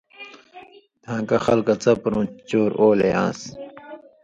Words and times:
دھان٘کہ 1.03 1.37
خلکہ 1.45 1.75
څپرؤں 1.83 2.25
چور 2.47 2.71
اولے 2.79 3.09
آن٘س 3.23 3.39